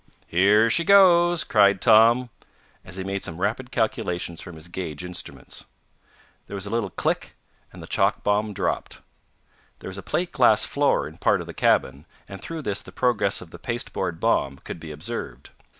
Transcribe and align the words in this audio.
"Here 0.25 0.67
she 0.71 0.83
goes!" 0.83 1.43
cried 1.43 1.79
Tom, 1.79 2.31
as 2.83 2.95
he 2.95 3.03
made 3.03 3.23
some 3.23 3.37
rapid 3.37 3.69
calculations 3.69 4.41
from 4.41 4.55
his 4.55 4.67
gauge 4.67 5.03
instruments. 5.03 5.65
There 6.47 6.55
was 6.55 6.65
a 6.65 6.71
little 6.71 6.89
click 6.89 7.35
and 7.71 7.83
the 7.83 7.85
chalk 7.85 8.23
bomb 8.23 8.51
dropped. 8.51 9.01
There 9.77 9.89
was 9.89 9.99
a 9.99 10.01
plate 10.01 10.31
glass 10.31 10.65
floor 10.65 11.07
in 11.07 11.19
part 11.19 11.39
of 11.39 11.45
the 11.45 11.53
cabin, 11.53 12.07
and 12.27 12.41
through 12.41 12.63
this 12.63 12.81
the 12.81 12.91
progress 12.91 13.41
of 13.41 13.51
the 13.51 13.59
pasteboard 13.59 14.19
bomb 14.19 14.57
could 14.57 14.79
be 14.79 14.89
observed. 14.89 15.51